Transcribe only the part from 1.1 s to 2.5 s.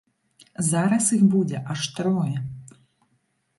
іх будзе аж трое.